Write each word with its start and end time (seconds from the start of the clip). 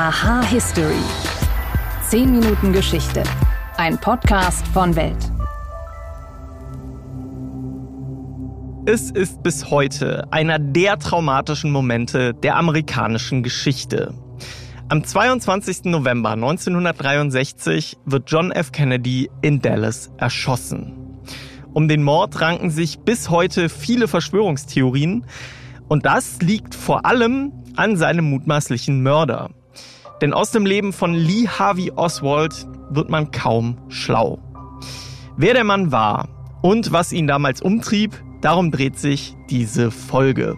Aha 0.00 0.44
History. 0.44 1.02
10 2.08 2.30
Minuten 2.30 2.72
Geschichte. 2.72 3.24
Ein 3.78 3.98
Podcast 3.98 4.64
von 4.68 4.94
Welt. 4.94 5.16
Es 8.86 9.10
ist 9.10 9.42
bis 9.42 9.72
heute 9.72 10.28
einer 10.30 10.60
der 10.60 11.00
traumatischen 11.00 11.72
Momente 11.72 12.32
der 12.32 12.54
amerikanischen 12.54 13.42
Geschichte. 13.42 14.14
Am 14.88 15.02
22. 15.02 15.86
November 15.86 16.30
1963 16.30 17.96
wird 18.04 18.30
John 18.30 18.52
F. 18.52 18.70
Kennedy 18.70 19.28
in 19.42 19.60
Dallas 19.60 20.12
erschossen. 20.16 20.92
Um 21.72 21.88
den 21.88 22.04
Mord 22.04 22.40
ranken 22.40 22.70
sich 22.70 23.00
bis 23.00 23.30
heute 23.30 23.68
viele 23.68 24.06
Verschwörungstheorien 24.06 25.26
und 25.88 26.06
das 26.06 26.40
liegt 26.40 26.76
vor 26.76 27.04
allem 27.04 27.52
an 27.74 27.96
seinem 27.96 28.30
mutmaßlichen 28.30 29.02
Mörder. 29.02 29.50
Denn 30.20 30.32
aus 30.32 30.50
dem 30.50 30.66
Leben 30.66 30.92
von 30.92 31.14
Lee 31.14 31.46
Harvey 31.46 31.92
Oswald 31.94 32.66
wird 32.90 33.08
man 33.08 33.30
kaum 33.30 33.78
schlau. 33.88 34.38
Wer 35.36 35.54
der 35.54 35.64
Mann 35.64 35.92
war 35.92 36.28
und 36.62 36.90
was 36.90 37.12
ihn 37.12 37.28
damals 37.28 37.62
umtrieb, 37.62 38.20
darum 38.40 38.72
dreht 38.72 38.98
sich 38.98 39.36
diese 39.48 39.90
Folge. 39.90 40.56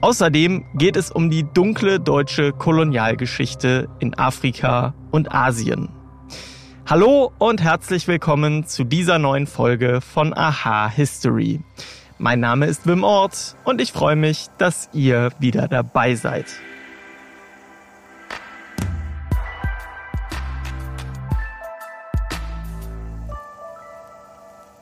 Außerdem 0.00 0.64
geht 0.74 0.96
es 0.96 1.10
um 1.10 1.30
die 1.30 1.44
dunkle 1.44 2.00
deutsche 2.00 2.52
Kolonialgeschichte 2.52 3.88
in 4.00 4.18
Afrika 4.18 4.94
und 5.10 5.32
Asien. 5.32 5.90
Hallo 6.86 7.30
und 7.38 7.62
herzlich 7.62 8.08
willkommen 8.08 8.66
zu 8.66 8.82
dieser 8.82 9.20
neuen 9.20 9.46
Folge 9.46 10.00
von 10.00 10.36
Aha 10.36 10.88
History. 10.88 11.60
Mein 12.18 12.40
Name 12.40 12.66
ist 12.66 12.86
Wim 12.86 13.04
Ort 13.04 13.54
und 13.64 13.80
ich 13.80 13.92
freue 13.92 14.16
mich, 14.16 14.46
dass 14.58 14.88
ihr 14.92 15.30
wieder 15.38 15.68
dabei 15.68 16.16
seid. 16.16 16.46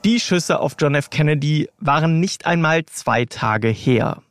Die 0.08 0.20
Schüsse 0.20 0.60
auf 0.60 0.76
John 0.78 0.94
F. 0.94 1.10
Kennedy 1.10 1.68
waren 1.80 2.18
nicht 2.18 2.46
einmal 2.46 2.86
zwei 2.86 3.26
Tage 3.26 3.68
her. 3.68 4.22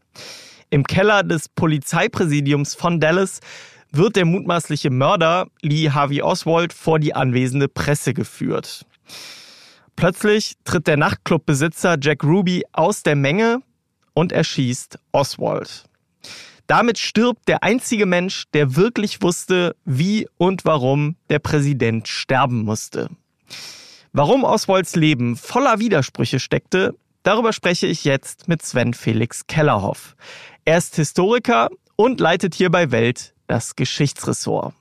Im 0.71 0.83
Keller 0.83 1.21
des 1.21 1.49
Polizeipräsidiums 1.49 2.73
von 2.73 2.99
Dallas 2.99 3.41
wird 3.91 4.15
der 4.15 4.25
mutmaßliche 4.25 4.89
Mörder 4.89 5.45
Lee 5.61 5.91
Harvey 5.91 6.23
Oswald 6.23 6.73
vor 6.73 6.97
die 6.97 7.13
anwesende 7.13 7.67
Presse 7.67 8.15
geführt. 8.15 8.87
Plötzlich 9.95 10.55
tritt 10.65 10.87
der 10.87 10.97
Nachtclubbesitzer 10.97 11.97
Jack 12.01 12.23
Ruby 12.23 12.65
aus 12.71 13.03
der 13.03 13.15
Menge 13.15 13.59
und 14.15 14.31
erschießt 14.31 14.97
Oswald. 15.11 15.83
Damit 16.65 16.97
stirbt 16.97 17.47
der 17.47 17.61
einzige 17.61 18.07
Mensch, 18.07 18.45
der 18.55 18.75
wirklich 18.75 19.21
wusste, 19.21 19.75
wie 19.85 20.27
und 20.37 20.65
warum 20.65 21.17
der 21.29 21.37
Präsident 21.37 22.07
sterben 22.07 22.63
musste. 22.63 23.11
Warum 24.13 24.43
Oswalds 24.43 24.95
Leben 24.95 25.35
voller 25.35 25.79
Widersprüche 25.79 26.39
steckte, 26.39 26.95
darüber 27.23 27.53
spreche 27.53 27.87
ich 27.87 28.03
jetzt 28.03 28.47
mit 28.47 28.61
Sven 28.61 28.93
Felix 28.93 29.47
Kellerhoff. 29.47 30.15
Er 30.65 30.77
ist 30.77 30.95
Historiker 30.95 31.69
und 31.95 32.19
leitet 32.19 32.55
hier 32.55 32.69
bei 32.69 32.91
Welt 32.91 33.33
das 33.47 33.75
Geschichtsressort. 33.75 34.73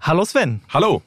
Hallo 0.00 0.24
Sven. 0.24 0.62
Hallo. 0.72 1.02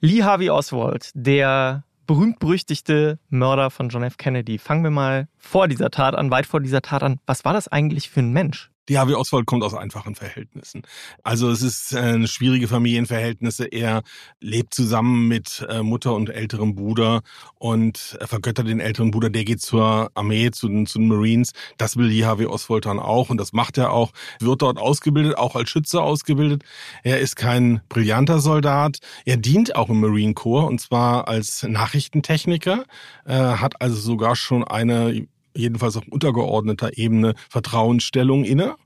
Lee 0.00 0.22
Harvey 0.22 0.50
Oswald, 0.50 1.10
der 1.14 1.84
berühmt-berüchtigte 2.06 3.18
Mörder 3.28 3.70
von 3.70 3.88
John 3.88 4.02
F. 4.02 4.16
Kennedy. 4.16 4.58
Fangen 4.58 4.82
wir 4.82 4.90
mal 4.90 5.28
vor 5.36 5.68
dieser 5.68 5.90
Tat 5.90 6.14
an, 6.14 6.30
weit 6.30 6.46
vor 6.46 6.60
dieser 6.60 6.82
Tat 6.82 7.02
an. 7.02 7.20
Was 7.26 7.44
war 7.44 7.52
das 7.52 7.68
eigentlich 7.68 8.10
für 8.10 8.20
ein 8.20 8.32
Mensch? 8.32 8.69
Die 8.90 8.98
Harvey 8.98 9.14
Oswald 9.14 9.46
kommt 9.46 9.62
aus 9.62 9.72
einfachen 9.72 10.16
Verhältnissen. 10.16 10.82
Also 11.22 11.48
es 11.48 11.62
ist 11.62 11.92
äh, 11.92 12.26
schwierige 12.26 12.66
Familienverhältnisse. 12.66 13.66
Er 13.66 14.02
lebt 14.40 14.74
zusammen 14.74 15.28
mit 15.28 15.64
äh, 15.70 15.84
Mutter 15.84 16.12
und 16.12 16.28
älterem 16.28 16.74
Bruder 16.74 17.20
und 17.54 18.16
er 18.18 18.26
vergöttert 18.26 18.66
den 18.66 18.80
älteren 18.80 19.12
Bruder. 19.12 19.30
Der 19.30 19.44
geht 19.44 19.60
zur 19.60 20.10
Armee, 20.14 20.50
zu 20.50 20.66
den, 20.66 20.86
zu 20.86 20.98
den 20.98 21.06
Marines. 21.06 21.52
Das 21.78 21.96
will 21.96 22.10
die 22.10 22.26
Harvey 22.26 22.46
Oswald 22.46 22.84
dann 22.86 22.98
auch 22.98 23.30
und 23.30 23.38
das 23.38 23.52
macht 23.52 23.78
er 23.78 23.92
auch. 23.92 24.10
Wird 24.40 24.60
dort 24.60 24.76
ausgebildet, 24.76 25.38
auch 25.38 25.54
als 25.54 25.70
Schütze 25.70 26.02
ausgebildet. 26.02 26.64
Er 27.04 27.20
ist 27.20 27.36
kein 27.36 27.82
brillanter 27.88 28.40
Soldat. 28.40 28.98
Er 29.24 29.36
dient 29.36 29.76
auch 29.76 29.88
im 29.88 30.00
Marine 30.00 30.34
Corps 30.34 30.66
und 30.66 30.80
zwar 30.80 31.28
als 31.28 31.62
Nachrichtentechniker. 31.62 32.86
Äh, 33.24 33.34
hat 33.34 33.80
also 33.80 33.94
sogar 33.94 34.34
schon 34.34 34.64
eine 34.64 35.28
jedenfalls 35.54 35.96
auf 35.96 36.06
untergeordneter 36.08 36.96
Ebene 36.98 37.34
Vertrauensstellung 37.48 38.44
inne. 38.44 38.76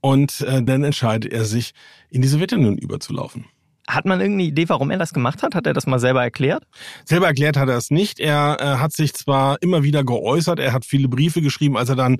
Und 0.00 0.40
äh, 0.42 0.62
dann 0.62 0.84
entscheidet 0.84 1.32
er 1.32 1.44
sich, 1.44 1.72
in 2.10 2.22
die 2.22 2.28
Sowjetunion 2.28 2.76
überzulaufen. 2.76 3.46
Hat 3.88 4.04
man 4.04 4.20
irgendeine 4.20 4.48
Idee, 4.48 4.68
warum 4.68 4.90
er 4.90 4.98
das 4.98 5.12
gemacht 5.12 5.42
hat? 5.42 5.56
Hat 5.56 5.66
er 5.66 5.72
das 5.72 5.86
mal 5.86 5.98
selber 5.98 6.22
erklärt? 6.22 6.62
Selber 7.04 7.26
erklärt 7.26 7.56
hat 7.56 7.68
er 7.68 7.76
es 7.76 7.90
nicht. 7.90 8.20
Er 8.20 8.58
äh, 8.60 8.64
hat 8.78 8.92
sich 8.92 9.12
zwar 9.12 9.60
immer 9.60 9.82
wieder 9.82 10.04
geäußert, 10.04 10.60
er 10.60 10.72
hat 10.72 10.84
viele 10.84 11.08
Briefe 11.08 11.42
geschrieben, 11.42 11.76
als 11.76 11.88
er 11.88 11.96
dann, 11.96 12.18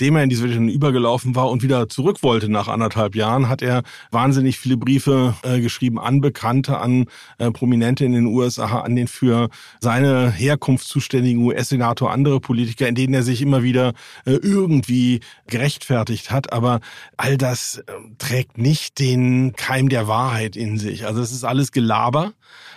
dem 0.00 0.16
er 0.16 0.24
in 0.24 0.28
die 0.28 0.34
Sowjetunion 0.34 0.74
übergelaufen 0.74 1.36
war 1.36 1.50
und 1.50 1.62
wieder 1.62 1.88
zurück 1.88 2.22
wollte 2.22 2.48
nach 2.48 2.66
anderthalb 2.66 3.14
Jahren, 3.14 3.48
hat 3.48 3.62
er 3.62 3.82
wahnsinnig 4.10 4.58
viele 4.58 4.76
Briefe 4.76 5.36
äh, 5.44 5.60
geschrieben 5.60 6.00
an 6.00 6.20
Bekannte, 6.20 6.78
an 6.78 7.06
äh, 7.38 7.52
Prominente 7.52 8.04
in 8.04 8.12
den 8.12 8.26
USA, 8.26 8.80
an 8.80 8.96
den 8.96 9.06
für 9.06 9.50
seine 9.80 10.32
Herkunft 10.32 10.88
zuständigen 10.88 11.44
US-Senator, 11.44 12.10
andere 12.10 12.40
Politiker, 12.40 12.88
in 12.88 12.96
denen 12.96 13.14
er 13.14 13.22
sich 13.22 13.40
immer 13.40 13.62
wieder 13.62 13.92
äh, 14.26 14.32
irgendwie 14.32 15.20
gerechtfertigt 15.46 16.32
hat. 16.32 16.52
Aber 16.52 16.80
all 17.16 17.36
das 17.36 17.78
äh, 17.78 17.92
trägt 18.18 18.58
nicht 18.58 18.98
den 18.98 19.52
Keim 19.54 19.88
der 19.88 20.08
Wahrheit 20.08 20.56
in 20.56 20.76
sich. 20.76 21.03
Also 21.04 21.20
es 21.20 21.32
ist 21.32 21.44
alles 21.44 21.72
Gelaber. 21.72 22.32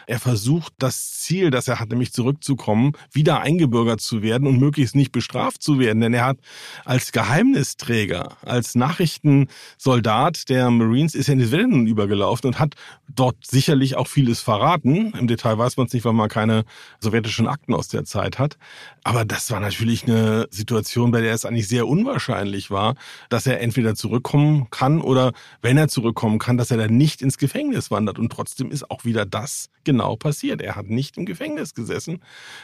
Er 0.10 0.20
versucht 0.20 0.72
das 0.80 1.20
Ziel, 1.20 1.52
das 1.52 1.68
er 1.68 1.82
hat, 1.82 1.90
nämlich 1.90 2.14
zurückzukommen, 2.14 2.94
wieder 3.12 3.42
eingebürgert 3.42 4.00
zu 4.00 4.22
werden 4.22 4.48
und 4.48 4.58
möglichst 4.58 4.96
nicht 4.96 5.12
bestraft 5.12 5.62
zu 5.62 5.80
werden. 5.80 6.00
Denn 6.00 6.14
er 6.14 6.26
hat 6.26 6.38
als 6.86 7.12
Geheimnisträger, 7.12 8.38
als 8.42 8.76
Nachrichtensoldat 8.76 10.48
der 10.48 10.70
Marines 10.72 11.14
ist 11.14 11.28
er 11.28 11.34
in 11.34 11.40
die 11.40 11.52
Wellen 11.52 11.88
übergelaufen 11.88 12.48
und 12.48 12.60
hat 12.60 12.76
dort 13.14 13.36
sicherlich 13.46 13.98
auch 13.98 14.08
vieles 14.08 14.40
verraten. 14.40 15.12
Im 15.20 15.28
Detail 15.28 15.58
weiß 15.58 15.76
man 15.76 15.88
es 15.88 15.94
nicht, 15.94 16.06
weil 16.06 16.14
man 16.14 16.30
keine 16.30 16.64
sowjetischen 17.02 17.48
Akten 17.48 17.74
aus 17.74 17.90
der 17.90 18.06
Zeit 18.06 18.40
hat. 18.40 18.58
Aber 19.04 19.26
das 19.26 19.52
war 19.52 19.60
natürlich 19.60 20.06
eine 20.06 20.48
Situation, 20.52 21.12
bei 21.12 21.20
der 21.20 21.34
es 21.34 21.46
eigentlich 21.46 21.68
sehr 21.68 21.88
unwahrscheinlich 21.88 22.72
war, 22.72 22.96
dass 23.28 23.46
er 23.46 23.60
entweder 23.60 23.96
zurückkommen 23.96 24.70
kann 24.70 25.02
oder 25.02 25.34
wenn 25.62 25.78
er 25.78 25.90
zurückkommen 25.90 26.40
kann, 26.40 26.58
dass 26.58 26.72
er 26.72 26.78
dann 26.78 26.96
nicht 26.96 27.22
ins 27.22 27.38
Gefängnis 27.38 27.92
wandert. 27.92 28.17
Und 28.20 28.32
trotzdem 28.32 28.72
ist 28.72 28.90
auch 28.90 29.06
wieder 29.06 29.26
das 29.26 29.70
genau 29.84 30.16
passiert. 30.16 30.62
Er 30.62 30.76
hat 30.76 30.88
nicht 30.88 31.18
im 31.18 31.26
Gefängnis 31.26 31.74
gesessen. 31.74 32.24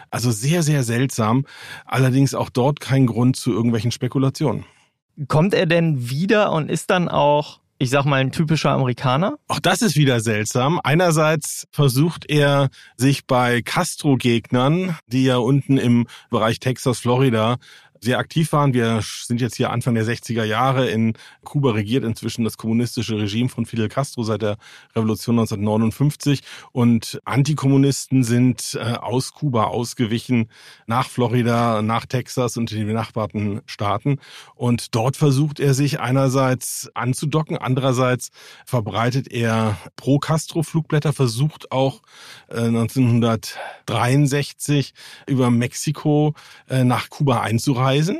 Also 0.09 0.31
sehr, 0.31 0.63
sehr 0.63 0.83
seltsam. 0.83 1.45
Allerdings 1.85 2.33
auch 2.33 2.49
dort 2.49 2.79
kein 2.79 3.05
Grund 3.05 3.35
zu 3.35 3.51
irgendwelchen 3.51 3.91
Spekulationen. 3.91 4.65
Kommt 5.27 5.53
er 5.53 5.65
denn 5.65 6.09
wieder 6.09 6.51
und 6.51 6.71
ist 6.71 6.89
dann 6.89 7.07
auch 7.07 7.59
ich 7.83 7.89
sag 7.89 8.05
mal, 8.05 8.21
ein 8.21 8.31
typischer 8.31 8.71
Amerikaner? 8.71 9.37
Auch 9.49 9.59
das 9.59 9.81
ist 9.81 9.97
wieder 9.97 10.21
seltsam. 10.21 10.79
Einerseits 10.83 11.67
versucht 11.71 12.25
er 12.29 12.69
sich 12.95 13.27
bei 13.27 13.61
Castro-Gegnern, 13.61 14.97
die 15.07 15.25
ja 15.25 15.35
unten 15.37 15.77
im 15.77 16.07
Bereich 16.29 16.59
Texas, 16.59 16.99
Florida 16.99 17.57
sehr 18.03 18.19
aktiv 18.19 18.51
waren. 18.51 18.73
Wir 18.73 18.99
sind 19.01 19.39
jetzt 19.41 19.55
hier 19.55 19.71
Anfang 19.71 19.95
der 19.95 20.05
60er 20.05 20.43
Jahre. 20.43 20.89
In 20.89 21.13
Kuba 21.43 21.71
regiert 21.71 22.03
inzwischen 22.03 22.43
das 22.43 22.57
kommunistische 22.57 23.17
Regime 23.17 23.47
von 23.49 23.65
Fidel 23.65 23.87
Castro 23.87 24.23
seit 24.23 24.41
der 24.41 24.57
Revolution 24.95 25.39
1959. 25.39 26.41
Und 26.71 27.21
Antikommunisten 27.23 28.23
sind 28.23 28.77
äh, 28.79 28.95
aus 28.95 29.33
Kuba 29.33 29.63
ausgewichen 29.65 30.49
nach 30.85 31.09
Florida, 31.09 31.81
nach 31.81 32.05
Texas 32.05 32.57
und 32.57 32.71
in 32.71 32.77
die 32.79 32.85
benachbarten 32.85 33.61
Staaten. 33.65 34.19
Und 34.55 34.93
dort 34.95 35.15
versucht 35.15 35.61
er 35.61 35.73
sich 35.73 36.01
einerseits 36.01 36.91
anzudocken, 36.93 37.57
andererseits 37.57 38.31
verbreitet 38.65 39.31
er 39.31 39.77
Pro-Castro-Flugblätter, 39.95 41.13
versucht 41.13 41.71
auch 41.71 42.01
äh, 42.49 42.57
1963 42.57 44.93
über 45.25 45.49
Mexiko 45.49 46.33
äh, 46.69 46.83
nach 46.83 47.09
Kuba 47.09 47.39
einzureisen 47.41 47.92
Reisen. 47.93 48.17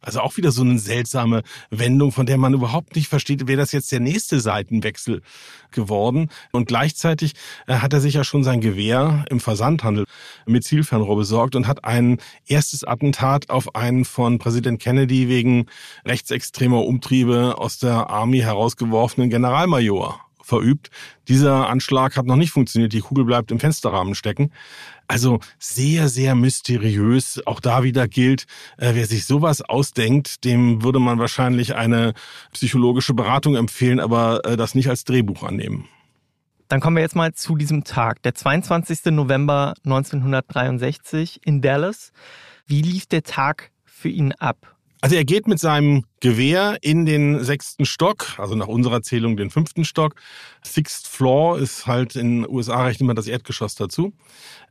Also 0.00 0.20
auch 0.20 0.36
wieder 0.36 0.52
so 0.52 0.60
eine 0.60 0.78
seltsame 0.78 1.42
Wendung, 1.70 2.12
von 2.12 2.26
der 2.26 2.36
man 2.36 2.52
überhaupt 2.52 2.94
nicht 2.94 3.08
versteht, 3.08 3.48
wäre 3.48 3.56
das 3.56 3.72
jetzt 3.72 3.90
der 3.90 4.00
nächste 4.00 4.38
Seitenwechsel 4.38 5.22
geworden. 5.70 6.28
Und 6.52 6.68
gleichzeitig 6.68 7.32
äh, 7.66 7.76
hat 7.76 7.94
er 7.94 8.02
sich 8.02 8.12
ja 8.12 8.22
schon 8.22 8.44
sein 8.44 8.60
Gewehr 8.60 9.24
im 9.30 9.40
Versandhandel 9.40 10.04
mit 10.44 10.62
Zielfernrohr 10.62 11.16
besorgt 11.16 11.56
und 11.56 11.66
hat 11.66 11.84
ein 11.84 12.18
erstes 12.46 12.84
Attentat 12.84 13.48
auf 13.48 13.74
einen 13.74 14.04
von 14.04 14.38
Präsident 14.38 14.78
Kennedy 14.78 15.30
wegen 15.30 15.66
rechtsextremer 16.04 16.84
Umtriebe 16.84 17.54
aus 17.56 17.78
der 17.78 18.10
Army 18.10 18.40
herausgeworfenen 18.40 19.30
Generalmajor 19.30 20.23
verübt. 20.44 20.90
Dieser 21.28 21.68
Anschlag 21.68 22.16
hat 22.16 22.26
noch 22.26 22.36
nicht 22.36 22.50
funktioniert. 22.50 22.92
Die 22.92 23.00
Kugel 23.00 23.24
bleibt 23.24 23.50
im 23.50 23.60
Fensterrahmen 23.60 24.14
stecken. 24.14 24.52
Also 25.08 25.40
sehr, 25.58 26.08
sehr 26.08 26.34
mysteriös. 26.34 27.40
Auch 27.46 27.60
da 27.60 27.82
wieder 27.82 28.08
gilt, 28.08 28.44
äh, 28.78 28.94
wer 28.94 29.06
sich 29.06 29.26
sowas 29.26 29.60
ausdenkt, 29.60 30.44
dem 30.44 30.82
würde 30.82 30.98
man 30.98 31.18
wahrscheinlich 31.18 31.74
eine 31.74 32.14
psychologische 32.52 33.14
Beratung 33.14 33.56
empfehlen, 33.56 34.00
aber 34.00 34.44
äh, 34.44 34.56
das 34.56 34.74
nicht 34.74 34.88
als 34.88 35.04
Drehbuch 35.04 35.42
annehmen. 35.42 35.86
Dann 36.68 36.80
kommen 36.80 36.96
wir 36.96 37.02
jetzt 37.02 37.16
mal 37.16 37.32
zu 37.34 37.56
diesem 37.56 37.84
Tag, 37.84 38.22
der 38.22 38.34
22. 38.34 39.06
November 39.06 39.74
1963 39.84 41.40
in 41.44 41.60
Dallas. 41.60 42.12
Wie 42.66 42.80
lief 42.80 43.06
der 43.06 43.22
Tag 43.22 43.70
für 43.84 44.08
ihn 44.08 44.32
ab? 44.32 44.74
Also 45.02 45.16
er 45.16 45.24
geht 45.26 45.46
mit 45.46 45.58
seinem 45.58 46.04
Gewehr 46.24 46.78
in 46.80 47.04
den 47.04 47.44
sechsten 47.44 47.84
Stock, 47.84 48.38
also 48.38 48.54
nach 48.54 48.66
unserer 48.66 49.02
Zählung 49.02 49.36
den 49.36 49.50
fünften 49.50 49.84
Stock. 49.84 50.14
Sixth 50.64 51.06
Floor 51.06 51.58
ist 51.58 51.86
halt 51.86 52.16
in 52.16 52.44
den 52.44 52.50
USA 52.50 52.84
rechnet 52.84 53.06
man 53.06 53.14
das 53.14 53.26
Erdgeschoss 53.26 53.74
dazu. 53.74 54.14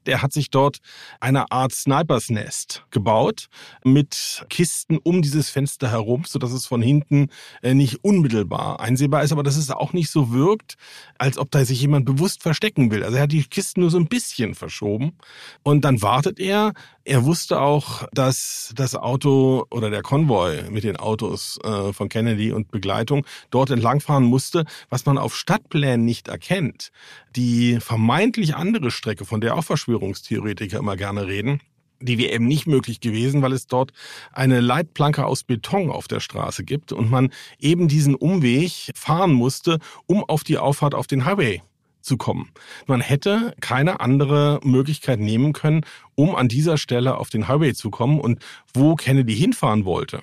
Der 0.08 0.24
hat 0.24 0.34
sich 0.34 0.50
dort 0.50 0.80
eine 1.20 1.52
Art 1.52 1.72
Snipers 1.72 2.30
Nest 2.30 2.84
gebaut 2.90 3.50
mit 3.86 4.46
Kisten 4.50 4.98
um 4.98 5.22
dieses 5.22 5.52
Fenster 5.52 5.92
herum, 5.92 6.24
so 6.28 6.40
dass 6.40 6.52
es 6.52 6.66
von 6.66 6.82
hinten 6.82 7.30
äh, 7.62 7.76
nicht 7.76 8.04
unmittelbar 8.04 8.80
einsehbar 8.80 9.24
ist, 9.24 9.32
aber 9.32 9.44
dass 9.44 9.56
es 9.56 9.70
auch 9.70 9.94
nicht 9.94 10.10
so 10.10 10.34
wirkt, 10.34 10.76
als 11.20 11.38
ob 11.38 11.52
da 11.52 11.64
sich 11.64 11.80
jemand 11.80 12.06
bewusst 12.06 12.42
verstecken 12.42 12.90
will. 12.90 13.04
Also 13.04 13.18
er 13.18 13.24
hat 13.24 13.32
die 13.32 13.44
Kisten 13.44 13.82
nur 13.82 13.92
so 13.92 13.98
ein 13.98 14.08
bisschen 14.08 14.56
verschoben 14.56 15.14
und 15.62 15.86
dann 15.86 16.02
wartet 16.02 16.40
er. 16.40 16.74
Er 17.06 17.26
wusste 17.26 17.62
auch, 17.62 18.08
dass 18.14 18.74
das 18.76 18.96
Auto 18.96 19.66
oder 19.70 19.90
der 19.90 20.02
Konvoi 20.02 20.70
mit 20.70 20.84
den 20.84 20.98
Autos 20.98 21.43
äh, 21.64 21.94
von 21.94 22.10
Kennedy 22.10 22.52
und 22.52 22.72
Begleitung 22.72 23.26
dort 23.52 23.70
entlangfahren 23.70 24.24
musste, 24.24 24.66
was 24.90 25.06
man 25.06 25.18
auf 25.18 25.36
Stadtplänen 25.36 26.06
nicht 26.06 26.28
erkennt. 26.28 26.92
Die 27.36 27.80
vermeintlich 27.80 28.56
andere 28.56 28.92
Strecke, 28.92 29.26
von 29.26 29.42
der 29.42 29.56
auch 29.56 29.64
Verschwörungstheoretiker 29.64 30.80
immer 30.80 30.96
gerne 30.96 31.28
reden, 31.28 31.62
die 32.04 32.18
wäre 32.18 32.34
eben 32.34 32.48
nicht 32.48 32.68
möglich 32.68 33.00
gewesen, 33.00 33.42
weil 33.42 33.54
es 33.54 33.68
dort 33.68 33.94
eine 34.32 34.60
Leitplanke 34.60 35.26
aus 35.26 35.44
Beton 35.44 35.90
auf 35.90 36.08
der 36.08 36.20
Straße 36.20 36.64
gibt 36.64 36.92
und 36.92 37.10
man 37.10 37.32
eben 37.60 37.88
diesen 37.88 38.16
Umweg 38.16 38.92
fahren 38.96 39.34
musste, 39.34 39.80
um 40.06 40.24
auf 40.24 40.44
die 40.44 40.58
Auffahrt 40.58 40.96
auf 40.96 41.08
den 41.08 41.26
Highway 41.26 41.62
zu 42.02 42.18
kommen. 42.18 42.52
Man 42.86 43.02
hätte 43.02 43.56
keine 43.62 44.02
andere 44.02 44.60
Möglichkeit 44.64 45.20
nehmen 45.20 45.54
können, 45.54 45.86
um 46.16 46.36
an 46.36 46.50
dieser 46.50 46.78
Stelle 46.78 47.18
auf 47.18 47.30
den 47.30 47.48
Highway 47.48 47.74
zu 47.74 47.90
kommen 47.90 48.20
und 48.20 48.40
wo 48.74 48.96
Kennedy 48.96 49.36
hinfahren 49.36 49.86
wollte. 49.86 50.22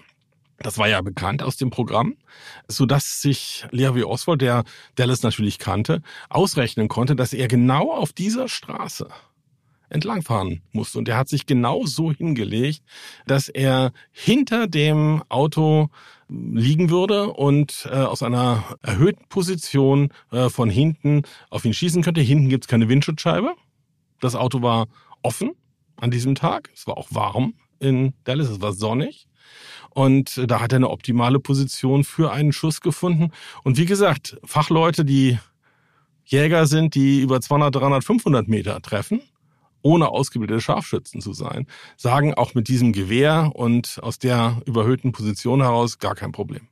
Das 0.63 0.77
war 0.77 0.89
ja 0.89 1.01
bekannt 1.01 1.43
aus 1.43 1.57
dem 1.57 1.71
Programm, 1.71 2.17
so 2.69 2.85
dass 2.85 3.23
sich 3.23 3.65
Levi 3.71 4.05
Oswald, 4.05 4.43
der 4.43 4.65
Dallas 4.95 5.23
natürlich 5.23 5.59
kannte, 5.59 6.03
ausrechnen 6.29 6.89
konnte, 6.89 7.17
dass 7.17 7.33
er 7.33 7.49
genau 7.49 7.93
auf 7.93 8.13
dieser 8.13 8.47
Straße 8.47 9.09
entlangfahren 9.89 10.61
musste. 10.73 10.99
Und 10.99 11.09
er 11.09 11.17
hat 11.17 11.31
sich 11.31 11.47
genau 11.47 11.87
so 11.87 12.13
hingelegt, 12.13 12.83
dass 13.27 13.49
er 13.49 13.93
hinter 14.13 14.67
dem 14.67 15.23
Auto 15.31 15.89
liegen 16.29 16.91
würde 16.91 17.33
und 17.33 17.89
äh, 17.91 17.97
aus 17.97 18.23
einer 18.23 18.63
erhöhten 18.83 19.27
Position 19.29 20.13
äh, 20.31 20.51
von 20.51 20.69
hinten 20.69 21.23
auf 21.49 21.65
ihn 21.65 21.75
schießen 21.75 22.03
könnte. 22.03 22.21
Hinten 22.21 22.51
gibt's 22.51 22.69
keine 22.69 22.89
Windschutzscheibe. 22.89 23.55
Das 24.21 24.37
Auto 24.37 24.61
war 24.61 24.89
offen 25.23 25.53
an 25.97 26.11
diesem 26.11 26.35
Tag. 26.35 26.71
Es 26.75 26.87
war 26.87 26.99
auch 26.99 27.09
warm 27.11 27.55
in 27.79 28.13
Dallas, 28.25 28.49
es 28.51 28.61
war 28.61 28.75
sonnig. 28.75 29.27
Und 29.91 30.41
da 30.47 30.61
hat 30.61 30.73
er 30.73 30.77
eine 30.77 30.91
optimale 30.91 31.41
Position 31.41 32.05
für 32.05 32.33
einen 32.33 32.53
Schuss 32.53 32.81
gefunden. 32.81 33.33
Und 33.65 33.77
wie 33.77 33.87
gesagt, 33.87 34.39
Fachleute, 34.45 35.05
die 35.05 35.39
Jäger 36.25 36.67
sind, 36.67 36.95
die 36.95 37.21
über 37.21 37.41
200, 37.41 37.75
300, 37.75 38.05
500 38.05 38.49
Meter 38.49 38.81
treffen, 38.81 39.21
ohne 39.83 40.09
ausgebildete 40.09 40.61
Scharfschützen 40.61 41.21
zu 41.21 41.33
sein, 41.33 41.67
sagen 41.97 42.35
auch 42.35 42.55
mit 42.55 42.69
diesem 42.69 42.93
Gewehr 42.93 43.51
und 43.55 43.99
aus 44.03 44.19
der 44.19 44.63
überhöhten 44.65 45.13
Position 45.13 45.61
heraus 45.61 45.99
gar 45.99 46.15
kein 46.15 46.33
Problem. 46.33 46.69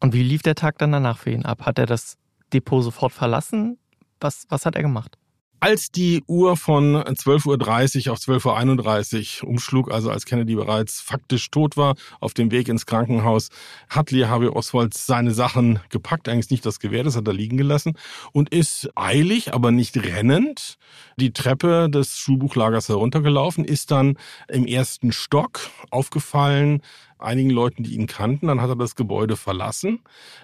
Und 0.00 0.14
wie 0.14 0.22
lief 0.22 0.42
der 0.42 0.54
Tag 0.54 0.78
dann 0.78 0.92
danach 0.92 1.18
für 1.18 1.30
ihn 1.30 1.44
ab? 1.44 1.66
Hat 1.66 1.78
er 1.78 1.86
das 1.86 2.16
Depot 2.52 2.82
sofort 2.82 3.12
verlassen? 3.12 3.78
Was, 4.20 4.46
was 4.48 4.66
hat 4.66 4.76
er 4.76 4.82
gemacht? 4.82 5.18
Als 5.64 5.92
die 5.92 6.24
Uhr 6.26 6.56
von 6.56 6.96
12.30 6.96 8.08
Uhr 8.08 8.14
auf 8.14 8.18
12.31 8.18 9.44
Uhr 9.44 9.50
umschlug, 9.50 9.92
also 9.92 10.10
als 10.10 10.26
Kennedy 10.26 10.56
bereits 10.56 11.00
faktisch 11.00 11.52
tot 11.52 11.76
war, 11.76 11.94
auf 12.18 12.34
dem 12.34 12.50
Weg 12.50 12.66
ins 12.66 12.84
Krankenhaus, 12.84 13.48
hat 13.88 14.10
Lee 14.10 14.26
Harvey 14.26 14.48
Oswald 14.48 14.92
seine 14.92 15.30
Sachen 15.30 15.78
gepackt, 15.88 16.28
eigentlich 16.28 16.50
nicht 16.50 16.66
das 16.66 16.80
Gewehr, 16.80 17.04
das 17.04 17.14
hat 17.14 17.28
er 17.28 17.32
liegen 17.32 17.58
gelassen 17.58 17.92
und 18.32 18.52
ist 18.52 18.90
eilig, 18.96 19.54
aber 19.54 19.70
nicht 19.70 19.96
rennend 19.96 20.78
die 21.16 21.32
Treppe 21.32 21.88
des 21.88 22.18
Schulbuchlagers 22.18 22.88
heruntergelaufen, 22.88 23.64
ist 23.64 23.92
dann 23.92 24.18
im 24.48 24.66
ersten 24.66 25.12
Stock 25.12 25.60
aufgefallen, 25.90 26.82
einigen 27.22 27.50
Leuten, 27.50 27.82
die 27.82 27.94
ihn 27.94 28.06
kannten. 28.06 28.48
Dann 28.48 28.60
hat 28.60 28.70
er 28.70 28.76
das 28.76 28.96
Gebäude 28.96 29.36
verlassen. 29.36 30.00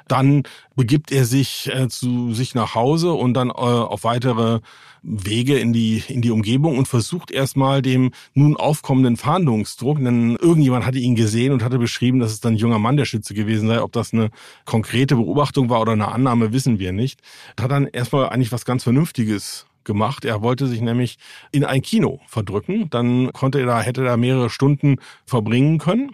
Dann 0.07 0.45
begibt 0.77 1.13
er 1.13 1.25
sich 1.25 1.71
äh, 1.75 1.89
zu 1.89 2.33
sich 2.33 2.55
nach 2.55 2.75
Hause 2.75 3.13
und 3.13 3.35
dann 3.35 3.49
äh, 3.49 3.53
auf 3.53 4.05
weitere 4.05 4.61
Wege 5.03 5.59
in 5.59 5.73
die, 5.73 6.03
in 6.09 6.23
die 6.23 6.31
Umgebung 6.31 6.77
und 6.77 6.89
versucht 6.89 7.31
erstmal 7.31 7.83
dem 7.83 8.11
nun 8.35 8.57
aufkommenden 8.57 9.17
Fahndungsdruck, 9.17 9.99
denn 9.99 10.37
irgendjemand 10.37 10.85
hatte 10.85 10.99
ihn 10.99 11.15
gesehen 11.15 11.53
und 11.53 11.63
hatte 11.63 11.79
beschrieben, 11.79 12.19
dass 12.19 12.33
es 12.33 12.41
dann 12.41 12.55
ein 12.55 12.59
junger 12.59 12.79
Mann 12.79 12.97
der 12.97 13.05
Schütze 13.05 13.35
gewesen 13.35 13.69
sei. 13.69 13.83
Ob 13.83 13.93
das 13.93 14.13
eine 14.13 14.31
konkrete 14.65 15.17
Beobachtung 15.17 15.71
war 15.71 15.81
oder 15.81 15.93
eine 15.93 16.09
Annahme, 16.09 16.53
wissen 16.53 16.79
wir 16.79 16.93
nicht. 16.93 17.21
Hat 17.61 17.71
dann 17.71 17.87
erstmal 17.87 18.29
eigentlich 18.29 18.53
was 18.53 18.65
ganz 18.65 18.85
Vernünftiges 18.85 19.67
gemacht. 19.85 20.25
Er 20.25 20.43
wollte 20.43 20.67
sich 20.67 20.81
nämlich 20.81 21.19
in 21.53 21.65
ein 21.65 21.83
Kino 21.83 22.21
verdrücken. 22.27 22.91
Dann 22.91 23.33
konnte 23.33 23.61
er 23.61 23.67
da, 23.67 23.81
hätte 23.81 24.03
er 24.03 24.11
da 24.11 24.17
mehrere 24.17 24.51
Stunden 24.51 24.97
verbringen 25.25 25.79
können 25.79 26.13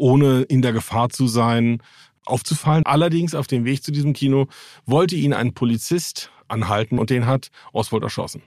ohne 0.00 0.42
in 0.42 0.62
der 0.62 0.72
Gefahr 0.72 1.10
zu 1.10 1.28
sein, 1.28 1.82
aufzufallen. 2.24 2.86
Allerdings 2.86 3.34
auf 3.34 3.46
dem 3.46 3.64
Weg 3.64 3.82
zu 3.82 3.92
diesem 3.92 4.12
Kino 4.12 4.46
wollte 4.86 5.16
ihn 5.16 5.32
ein 5.32 5.54
Polizist 5.54 6.30
anhalten 6.48 6.98
und 6.98 7.10
den 7.10 7.26
hat 7.26 7.50
Oswald 7.72 8.02
erschossen. 8.02 8.42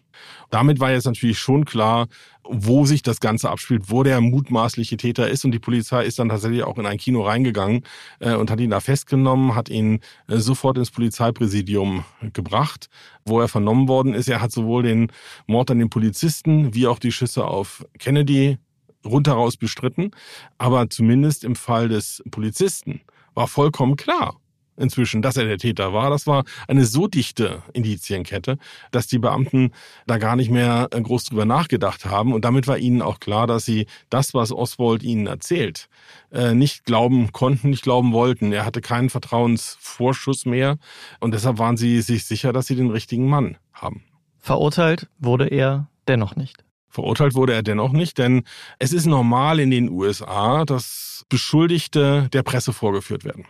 Damit 0.49 0.79
war 0.79 0.91
jetzt 0.91 1.05
natürlich 1.05 1.39
schon 1.39 1.63
klar, 1.63 2.07
wo 2.43 2.85
sich 2.85 3.01
das 3.01 3.21
Ganze 3.21 3.49
abspielt, 3.49 3.83
wo 3.89 4.03
der 4.03 4.19
mutmaßliche 4.19 4.97
Täter 4.97 5.29
ist 5.29 5.45
und 5.45 5.51
die 5.51 5.59
Polizei 5.59 6.03
ist 6.03 6.19
dann 6.19 6.29
tatsächlich 6.29 6.63
auch 6.63 6.77
in 6.77 6.85
ein 6.85 6.97
Kino 6.97 7.21
reingegangen 7.21 7.83
äh, 8.19 8.33
und 8.33 8.51
hat 8.51 8.59
ihn 8.59 8.69
da 8.69 8.81
festgenommen, 8.81 9.55
hat 9.55 9.69
ihn 9.69 10.01
äh, 10.27 10.37
sofort 10.37 10.77
ins 10.77 10.91
Polizeipräsidium 10.91 12.03
gebracht, 12.33 12.89
wo 13.25 13.39
er 13.39 13.47
vernommen 13.47 13.87
worden 13.87 14.13
ist. 14.13 14.27
Er 14.27 14.41
hat 14.41 14.51
sowohl 14.51 14.83
den 14.83 15.11
Mord 15.47 15.71
an 15.71 15.79
den 15.79 15.89
Polizisten 15.89 16.73
wie 16.73 16.87
auch 16.87 16.99
die 16.99 17.13
Schüsse 17.13 17.45
auf 17.45 17.85
Kennedy 17.97 18.57
rundheraus 19.05 19.57
bestritten. 19.57 20.11
Aber 20.57 20.89
zumindest 20.89 21.43
im 21.43 21.55
Fall 21.55 21.89
des 21.89 22.23
Polizisten 22.31 23.01
war 23.33 23.47
vollkommen 23.47 23.95
klar 23.95 24.39
inzwischen, 24.77 25.21
dass 25.21 25.37
er 25.37 25.45
der 25.45 25.57
Täter 25.57 25.93
war. 25.93 26.09
Das 26.09 26.27
war 26.27 26.43
eine 26.67 26.85
so 26.85 27.07
dichte 27.07 27.61
Indizienkette, 27.73 28.57
dass 28.91 29.07
die 29.07 29.19
Beamten 29.19 29.71
da 30.07 30.17
gar 30.17 30.35
nicht 30.35 30.49
mehr 30.49 30.87
äh, 30.91 31.01
groß 31.01 31.25
drüber 31.25 31.45
nachgedacht 31.45 32.05
haben. 32.05 32.33
Und 32.33 32.45
damit 32.45 32.67
war 32.67 32.77
ihnen 32.77 33.01
auch 33.01 33.19
klar, 33.19 33.47
dass 33.47 33.65
sie 33.65 33.87
das, 34.09 34.33
was 34.33 34.51
Oswald 34.51 35.03
ihnen 35.03 35.27
erzählt, 35.27 35.89
äh, 36.31 36.53
nicht 36.53 36.85
glauben 36.85 37.31
konnten, 37.31 37.69
nicht 37.69 37.83
glauben 37.83 38.13
wollten. 38.13 38.51
Er 38.51 38.65
hatte 38.65 38.81
keinen 38.81 39.09
Vertrauensvorschuss 39.09 40.45
mehr. 40.45 40.77
Und 41.19 41.33
deshalb 41.33 41.59
waren 41.59 41.77
sie 41.77 42.01
sich 42.01 42.25
sicher, 42.25 42.53
dass 42.53 42.67
sie 42.67 42.75
den 42.75 42.91
richtigen 42.91 43.27
Mann 43.27 43.57
haben. 43.73 44.03
Verurteilt 44.39 45.07
wurde 45.19 45.47
er 45.47 45.87
dennoch 46.07 46.35
nicht. 46.35 46.63
Verurteilt 46.93 47.33
wurde 47.33 47.53
er 47.53 47.63
dennoch 47.63 47.91
nicht, 47.91 48.19
denn 48.19 48.43
es 48.77 48.93
ist 48.93 49.07
normal 49.07 49.59
in 49.59 49.71
den 49.71 49.89
USA, 49.89 50.63
dass 50.63 51.25
Beschuldigte 51.27 52.29
der 52.31 52.43
Presse 52.43 52.71
vorgeführt 52.71 53.25
werden. 53.25 53.45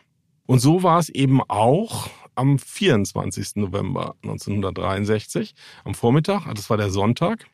Und 0.45 0.59
so 0.59 0.81
war 0.81 0.97
es 0.97 1.09
eben 1.09 1.41
auch 1.49 2.09
am 2.35 2.57
24. 2.57 3.57
November 3.57 4.15
1963, 4.23 5.55
am 5.83 5.93
Vormittag, 5.93 6.45
das 6.55 6.69
war 6.69 6.77
der 6.77 6.89
Sonntag. 6.89 7.45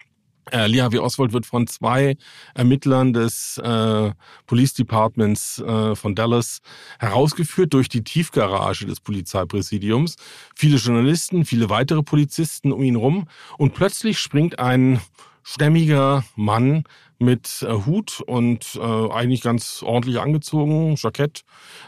Äh, 0.51 0.67
Lee 0.67 0.81
Harvey 0.81 0.99
Oswald 0.99 1.33
wird 1.33 1.47
von 1.47 1.65
zwei 1.65 2.17
Ermittlern 2.53 3.11
des 3.13 3.57
äh, 3.57 4.11
Police 4.45 4.73
Departments 4.75 5.57
äh, 5.59 5.95
von 5.95 6.13
Dallas 6.13 6.59
herausgeführt 6.99 7.73
durch 7.73 7.89
die 7.89 8.03
Tiefgarage 8.03 8.85
des 8.85 8.99
Polizeipräsidiums. 8.99 10.17
Viele 10.55 10.77
Journalisten, 10.77 11.45
viele 11.45 11.69
weitere 11.69 12.03
Polizisten 12.03 12.71
um 12.71 12.83
ihn 12.83 12.95
rum 12.95 13.27
und 13.57 13.73
plötzlich 13.73 14.19
springt 14.19 14.59
ein 14.59 15.01
stämmiger 15.43 16.23
Mann 16.35 16.83
mit 17.19 17.65
äh, 17.67 17.73
Hut 17.85 18.21
und 18.21 18.79
äh, 18.81 19.11
eigentlich 19.11 19.41
ganz 19.41 19.83
ordentlich 19.83 20.19
angezogen, 20.19 20.95
Jackett, 20.97 21.43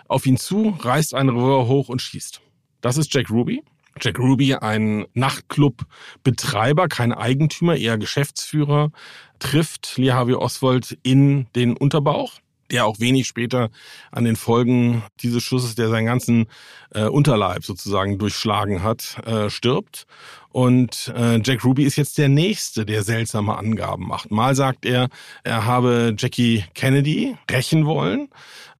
auf 0.07 0.25
ihn 0.25 0.37
zu, 0.37 0.77
reißt 0.79 1.13
ein 1.15 1.29
Revolver 1.29 1.67
hoch 1.67 1.89
und 1.89 2.01
schießt. 2.01 2.41
Das 2.81 2.97
ist 2.97 3.13
Jack 3.13 3.29
Ruby. 3.29 3.63
Jack 3.99 4.19
Ruby, 4.19 4.55
ein 4.55 5.05
Nachtclub-Betreiber, 5.13 6.87
kein 6.87 7.11
Eigentümer, 7.11 7.75
eher 7.75 7.97
Geschäftsführer, 7.97 8.91
trifft 9.39 9.97
Lee 9.97 10.11
Harvey 10.11 10.35
Oswald 10.35 10.97
in 11.03 11.47
den 11.55 11.75
Unterbauch. 11.75 12.33
der 12.71 12.85
auch 12.85 13.01
wenig 13.01 13.27
später 13.27 13.69
an 14.11 14.23
den 14.23 14.37
Folgen 14.37 15.03
dieses 15.19 15.43
Schusses, 15.43 15.75
der 15.75 15.89
seinen 15.89 16.05
ganzen 16.05 16.45
äh, 16.91 17.03
Unterleib 17.03 17.65
sozusagen 17.65 18.17
durchschlagen 18.17 18.81
hat, 18.81 19.17
äh, 19.25 19.49
stirbt. 19.49 20.05
Und 20.51 21.13
äh, 21.15 21.39
Jack 21.43 21.63
Ruby 21.63 21.83
ist 21.83 21.95
jetzt 21.95 22.17
der 22.17 22.29
Nächste, 22.29 22.85
der 22.85 23.03
seltsame 23.03 23.57
Angaben 23.57 24.07
macht. 24.07 24.31
Mal 24.31 24.55
sagt 24.55 24.85
er, 24.85 25.09
er 25.43 25.65
habe 25.65 26.15
Jackie 26.17 26.65
Kennedy 26.73 27.35
rächen 27.49 27.85
wollen. 27.85 28.29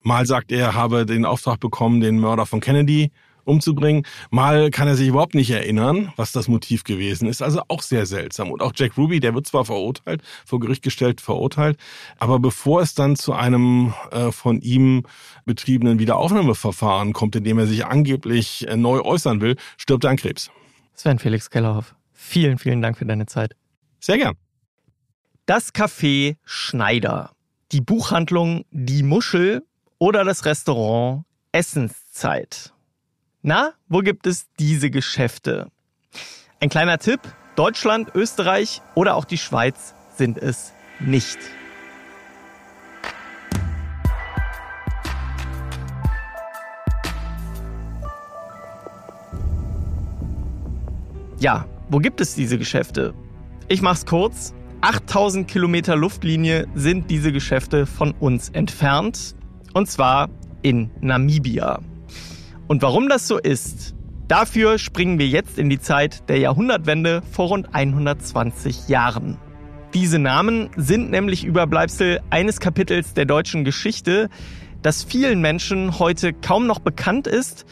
Mal 0.01 0.25
sagt 0.25 0.51
er, 0.51 0.60
er 0.60 0.74
habe 0.74 1.06
den 1.06 1.25
Auftrag 1.25 1.60
bekommen, 1.60 2.01
den 2.01 2.20
Mörder 2.20 2.46
von 2.46 2.60
Kennedy 2.60 3.12
umzubringen. 3.44 4.04
Mal 4.30 4.70
kann 4.72 4.88
er 4.88 4.96
sich 4.96 5.08
überhaupt 5.08 5.36
nicht 5.36 5.50
erinnern, 5.50 6.12
was 6.16 6.32
das 6.32 6.48
Motiv 6.48 6.84
gewesen 6.84 7.28
ist. 7.28 7.42
Also 7.42 7.62
auch 7.68 7.82
sehr 7.82 8.06
seltsam. 8.06 8.51
Und 8.51 8.62
auch 8.62 8.74
Jack 8.75 8.98
Ruby, 8.98 9.20
der 9.20 9.34
wird 9.34 9.48
zwar 9.48 9.66
verurteilt, 9.66 10.22
vor 10.46 10.60
Gericht 10.60 10.84
gestellt, 10.84 11.22
verurteilt, 11.22 11.78
aber 12.18 12.40
bevor 12.40 12.82
es 12.82 12.94
dann 12.94 13.16
zu 13.16 13.34
einem 13.34 13.94
äh, 14.12 14.32
von 14.32 14.62
ihm 14.62 15.04
betriebenen 15.46 16.00
Wiederaufnahmeverfahren 16.00 17.13
kommt, 17.13 17.36
in 17.36 17.44
dem 17.44 17.60
er 17.60 17.68
sich 17.68 17.86
angeblich 17.86 18.68
äh, 18.68 18.78
neu 18.78 19.01
äußern 19.01 19.42
will, 19.42 19.56
stirbt 19.78 20.04
er 20.04 20.12
an 20.12 20.18
Krebs. 20.18 20.51
Sven 20.94 21.20
Felix 21.20 21.50
Kellerhoff, 21.50 21.96
vielen, 22.14 22.58
vielen 22.58 22.82
Dank 22.82 22.98
für 22.98 23.06
deine 23.06 23.26
Zeit. 23.26 23.56
Sehr 24.00 24.18
gern. 24.18 24.36
Das 25.46 25.74
Café 25.74 26.38
Schneider, 26.44 27.32
die 27.72 27.82
Buchhandlung 27.82 28.66
Die 28.72 29.04
Muschel 29.04 29.64
oder 29.98 30.24
das 30.24 30.46
Restaurant 30.46 31.26
Essenszeit. 31.52 32.74
Na, 33.42 33.74
wo 33.88 34.00
gibt 34.00 34.28
es 34.28 34.48
diese 34.60 34.90
Geschäfte? 34.90 35.72
Ein 36.60 36.70
kleiner 36.70 37.00
Tipp, 37.00 37.22
Deutschland, 37.56 38.14
Österreich 38.16 38.82
oder 38.96 39.16
auch 39.16 39.26
die 39.26 39.38
Schweiz 39.38 39.94
sind 40.16 40.38
es 40.38 40.74
nicht. 41.00 41.40
Ja, 51.42 51.66
wo 51.90 51.98
gibt 51.98 52.22
es 52.22 52.36
diese 52.36 52.60
Geschäfte? 52.60 53.16
Ich 53.68 53.82
mach's 53.82 54.06
kurz. 54.06 54.54
8000 54.82 55.48
Kilometer 55.48 55.96
Luftlinie 55.96 56.68
sind 56.76 57.10
diese 57.10 57.32
Geschäfte 57.32 57.88
von 57.88 58.12
uns 58.12 58.50
entfernt. 58.50 59.36
Und 59.74 59.90
zwar 59.90 60.30
in 60.62 60.92
Namibia. 61.02 61.80
Und 62.68 62.84
warum 62.84 63.10
das 63.10 63.28
so 63.28 63.40
ist, 63.40 63.96
dafür 64.28 64.78
springen 64.78 65.18
wir 65.18 65.28
jetzt 65.28 65.58
in 65.58 65.72
die 65.72 65.80
Zeit 65.80 66.30
der 66.30 66.38
Jahrhundertwende 66.38 67.24
vor 67.32 67.48
rund 67.48 67.74
120 67.74 68.88
Jahren. 68.88 69.40
Diese 69.96 70.20
Namen 70.20 70.70
sind 70.78 71.10
nämlich 71.10 71.44
Überbleibsel 71.44 72.22
eines 72.30 72.60
Kapitels 72.60 73.16
der 73.16 73.26
deutschen 73.26 73.64
Geschichte, 73.64 74.30
das 74.84 75.04
vielen 75.04 75.42
Menschen 75.42 75.98
heute 75.98 76.34
kaum 76.34 76.68
noch 76.68 76.80
bekannt 76.80 77.26
ist 77.26 77.66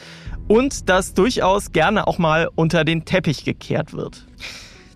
und 0.50 0.90
das 0.90 1.14
durchaus 1.14 1.72
gerne 1.72 2.08
auch 2.08 2.18
mal 2.18 2.50
unter 2.56 2.84
den 2.84 3.06
Teppich 3.06 3.46
gekehrt 3.46 3.94
wird. 3.94 4.26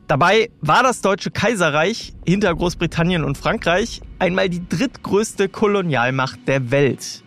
Dabei 0.07 0.49
war 0.59 0.83
das 0.83 1.01
Deutsche 1.01 1.31
Kaiserreich 1.31 2.13
hinter 2.27 2.53
Großbritannien 2.53 3.23
und 3.23 3.37
Frankreich 3.37 4.01
einmal 4.19 4.49
die 4.49 4.67
drittgrößte 4.67 5.47
Kolonialmacht 5.47 6.45
der 6.47 6.71
Welt. 6.71 7.23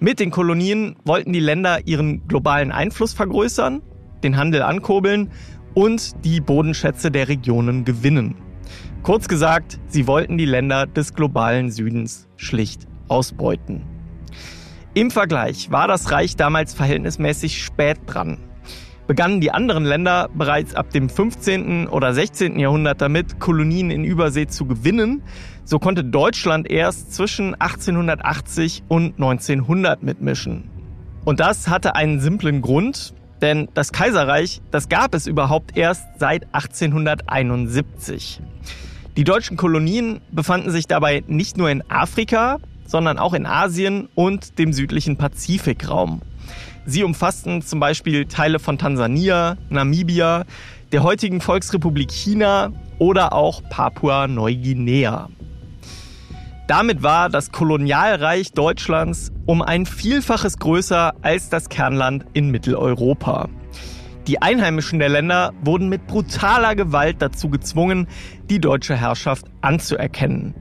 Mit 0.00 0.20
den 0.20 0.30
Kolonien 0.30 0.96
wollten 1.04 1.32
die 1.32 1.40
Länder 1.40 1.86
ihren 1.86 2.26
globalen 2.28 2.70
Einfluss 2.70 3.12
vergrößern, 3.12 3.82
den 4.22 4.36
Handel 4.36 4.62
ankurbeln 4.62 5.30
und 5.74 6.24
die 6.24 6.40
Bodenschätze 6.40 7.10
der 7.10 7.28
Regionen 7.28 7.84
gewinnen. 7.84 8.36
Kurz 9.02 9.26
gesagt, 9.26 9.80
sie 9.88 10.06
wollten 10.06 10.38
die 10.38 10.44
Länder 10.44 10.86
des 10.86 11.14
globalen 11.14 11.70
Südens 11.70 12.28
schlicht 12.36 12.86
ausbeuten. 13.08 13.97
Im 14.94 15.10
Vergleich 15.10 15.70
war 15.70 15.86
das 15.86 16.10
Reich 16.10 16.36
damals 16.36 16.74
verhältnismäßig 16.74 17.62
spät 17.62 17.98
dran. 18.06 18.38
Begannen 19.06 19.40
die 19.40 19.50
anderen 19.50 19.84
Länder 19.84 20.28
bereits 20.34 20.74
ab 20.74 20.90
dem 20.90 21.08
15. 21.08 21.88
oder 21.88 22.12
16. 22.12 22.58
Jahrhundert 22.58 23.00
damit, 23.00 23.38
Kolonien 23.38 23.90
in 23.90 24.04
Übersee 24.04 24.46
zu 24.46 24.66
gewinnen, 24.66 25.22
so 25.64 25.78
konnte 25.78 26.04
Deutschland 26.04 26.70
erst 26.70 27.14
zwischen 27.14 27.54
1880 27.54 28.84
und 28.88 29.14
1900 29.14 30.02
mitmischen. 30.02 30.70
Und 31.24 31.40
das 31.40 31.68
hatte 31.68 31.94
einen 31.94 32.20
simplen 32.20 32.62
Grund, 32.62 33.14
denn 33.42 33.68
das 33.74 33.92
Kaiserreich, 33.92 34.62
das 34.70 34.88
gab 34.88 35.14
es 35.14 35.26
überhaupt 35.26 35.76
erst 35.76 36.06
seit 36.18 36.44
1871. 36.52 38.40
Die 39.16 39.24
deutschen 39.24 39.56
Kolonien 39.56 40.20
befanden 40.30 40.70
sich 40.70 40.86
dabei 40.86 41.24
nicht 41.26 41.56
nur 41.56 41.70
in 41.70 41.82
Afrika, 41.90 42.58
sondern 42.88 43.18
auch 43.18 43.34
in 43.34 43.46
Asien 43.46 44.08
und 44.16 44.58
dem 44.58 44.72
südlichen 44.72 45.16
Pazifikraum. 45.16 46.22
Sie 46.86 47.04
umfassten 47.04 47.62
zum 47.62 47.78
Beispiel 47.78 48.24
Teile 48.24 48.58
von 48.58 48.78
Tansania, 48.78 49.56
Namibia, 49.68 50.44
der 50.90 51.02
heutigen 51.02 51.40
Volksrepublik 51.40 52.10
China 52.10 52.72
oder 52.98 53.34
auch 53.34 53.62
Papua-Neuguinea. 53.68 55.28
Damit 56.66 57.02
war 57.02 57.28
das 57.28 57.52
Kolonialreich 57.52 58.52
Deutschlands 58.52 59.32
um 59.46 59.62
ein 59.62 59.86
Vielfaches 59.86 60.58
größer 60.58 61.14
als 61.22 61.50
das 61.50 61.68
Kernland 61.68 62.26
in 62.32 62.50
Mitteleuropa. 62.50 63.48
Die 64.26 64.42
Einheimischen 64.42 64.98
der 64.98 65.08
Länder 65.08 65.54
wurden 65.62 65.88
mit 65.88 66.06
brutaler 66.06 66.74
Gewalt 66.74 67.22
dazu 67.22 67.48
gezwungen, 67.48 68.06
die 68.50 68.60
deutsche 68.60 68.94
Herrschaft 68.94 69.46
anzuerkennen. 69.62 70.54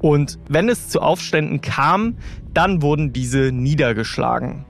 Und 0.00 0.38
wenn 0.48 0.68
es 0.68 0.88
zu 0.88 1.00
Aufständen 1.00 1.60
kam, 1.60 2.16
dann 2.52 2.82
wurden 2.82 3.12
diese 3.12 3.52
niedergeschlagen. 3.52 4.64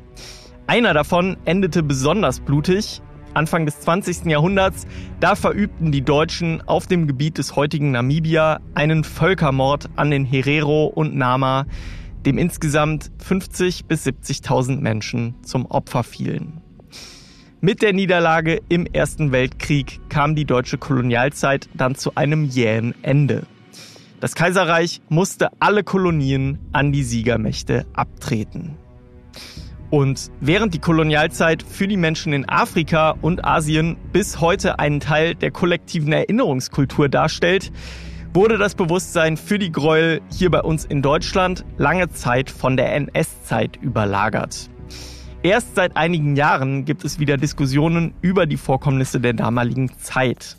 Einer 0.66 0.94
davon 0.94 1.36
endete 1.44 1.82
besonders 1.82 2.40
blutig, 2.40 3.00
Anfang 3.34 3.66
des 3.66 3.80
20. 3.80 4.24
Jahrhunderts, 4.26 4.86
da 5.20 5.34
verübten 5.34 5.92
die 5.92 6.02
Deutschen 6.02 6.66
auf 6.66 6.86
dem 6.86 7.06
Gebiet 7.06 7.38
des 7.38 7.54
heutigen 7.54 7.90
Namibia 7.90 8.60
einen 8.74 9.04
Völkermord 9.04 9.90
an 9.94 10.10
den 10.10 10.24
Herero 10.24 10.86
und 10.86 11.14
Nama, 11.14 11.66
dem 12.24 12.38
insgesamt 12.38 13.12
50 13.22 13.84
bis 13.84 14.06
70.000 14.06 14.80
Menschen 14.80 15.34
zum 15.42 15.66
Opfer 15.66 16.02
fielen. 16.02 16.62
Mit 17.60 17.82
der 17.82 17.92
Niederlage 17.92 18.60
im 18.68 18.86
Ersten 18.86 19.32
Weltkrieg 19.32 20.00
kam 20.08 20.34
die 20.34 20.44
deutsche 20.44 20.78
Kolonialzeit 20.78 21.68
dann 21.74 21.94
zu 21.94 22.14
einem 22.14 22.44
jähen 22.44 22.94
Ende. 23.02 23.46
Das 24.20 24.34
Kaiserreich 24.34 25.02
musste 25.08 25.50
alle 25.60 25.84
Kolonien 25.84 26.58
an 26.72 26.90
die 26.90 27.02
Siegermächte 27.02 27.84
abtreten. 27.92 28.76
Und 29.90 30.30
während 30.40 30.74
die 30.74 30.78
Kolonialzeit 30.78 31.62
für 31.62 31.86
die 31.86 31.96
Menschen 31.96 32.32
in 32.32 32.48
Afrika 32.48 33.10
und 33.20 33.44
Asien 33.44 33.96
bis 34.12 34.40
heute 34.40 34.78
einen 34.78 35.00
Teil 35.00 35.34
der 35.34 35.50
kollektiven 35.50 36.12
Erinnerungskultur 36.12 37.08
darstellt, 37.08 37.70
wurde 38.32 38.58
das 38.58 38.74
Bewusstsein 38.74 39.36
für 39.36 39.58
die 39.58 39.70
Gräuel 39.70 40.20
hier 40.30 40.50
bei 40.50 40.62
uns 40.62 40.84
in 40.84 41.02
Deutschland 41.02 41.64
lange 41.76 42.10
Zeit 42.10 42.50
von 42.50 42.76
der 42.76 42.94
NS-Zeit 42.94 43.76
überlagert. 43.76 44.70
Erst 45.42 45.76
seit 45.76 45.96
einigen 45.96 46.36
Jahren 46.36 46.84
gibt 46.84 47.04
es 47.04 47.20
wieder 47.20 47.36
Diskussionen 47.36 48.14
über 48.22 48.46
die 48.46 48.56
Vorkommnisse 48.56 49.20
der 49.20 49.34
damaligen 49.34 49.96
Zeit. 49.98 50.56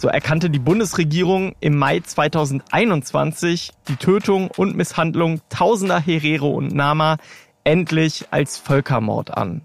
So 0.00 0.06
erkannte 0.06 0.48
die 0.48 0.60
Bundesregierung 0.60 1.56
im 1.58 1.76
Mai 1.76 1.98
2021 1.98 3.72
die 3.88 3.96
Tötung 3.96 4.48
und 4.56 4.76
Misshandlung 4.76 5.40
tausender 5.48 5.98
Herero 5.98 6.50
und 6.50 6.72
Nama 6.72 7.16
endlich 7.64 8.26
als 8.30 8.58
Völkermord 8.58 9.36
an. 9.36 9.62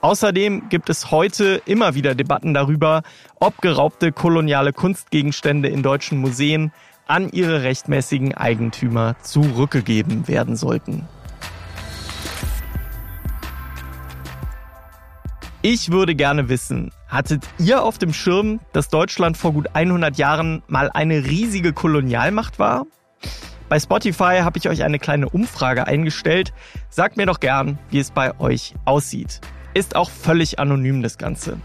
Außerdem 0.00 0.68
gibt 0.70 0.90
es 0.90 1.12
heute 1.12 1.62
immer 1.66 1.94
wieder 1.94 2.16
Debatten 2.16 2.52
darüber, 2.52 3.04
ob 3.38 3.62
geraubte 3.62 4.10
koloniale 4.10 4.72
Kunstgegenstände 4.72 5.68
in 5.68 5.84
deutschen 5.84 6.18
Museen 6.18 6.72
an 7.06 7.30
ihre 7.30 7.62
rechtmäßigen 7.62 8.34
Eigentümer 8.34 9.14
zurückgegeben 9.22 10.26
werden 10.26 10.56
sollten. 10.56 11.06
Ich 15.66 15.90
würde 15.90 16.14
gerne 16.14 16.50
wissen, 16.50 16.90
hattet 17.08 17.48
ihr 17.58 17.82
auf 17.82 17.96
dem 17.96 18.12
Schirm, 18.12 18.60
dass 18.74 18.90
Deutschland 18.90 19.38
vor 19.38 19.54
gut 19.54 19.68
100 19.72 20.18
Jahren 20.18 20.62
mal 20.68 20.90
eine 20.92 21.24
riesige 21.24 21.72
Kolonialmacht 21.72 22.58
war? 22.58 22.84
Bei 23.70 23.80
Spotify 23.80 24.40
habe 24.42 24.58
ich 24.58 24.68
euch 24.68 24.82
eine 24.82 24.98
kleine 24.98 25.26
Umfrage 25.26 25.86
eingestellt. 25.86 26.52
Sagt 26.90 27.16
mir 27.16 27.24
doch 27.24 27.40
gern, 27.40 27.78
wie 27.88 27.98
es 27.98 28.10
bei 28.10 28.38
euch 28.38 28.74
aussieht. 28.84 29.40
Ist 29.72 29.96
auch 29.96 30.10
völlig 30.10 30.58
anonym 30.58 31.00
das 31.00 31.16
Ganze. 31.16 31.56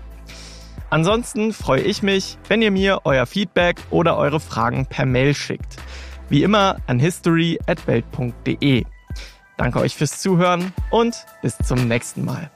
Ansonsten 0.89 1.51
freue 1.51 1.81
ich 1.81 2.01
mich, 2.01 2.37
wenn 2.47 2.61
ihr 2.61 2.71
mir 2.71 3.01
euer 3.03 3.25
Feedback 3.25 3.81
oder 3.89 4.15
eure 4.15 4.39
Fragen 4.39 4.85
per 4.85 5.05
Mail 5.05 5.35
schickt. 5.35 5.75
Wie 6.29 6.43
immer 6.43 6.77
an 6.87 6.99
history@welt.de. 6.99 8.85
Danke 9.57 9.79
euch 9.81 9.97
fürs 9.97 10.21
Zuhören 10.21 10.71
und 10.89 11.17
bis 11.41 11.57
zum 11.57 11.89
nächsten 11.89 12.23
Mal. 12.23 12.49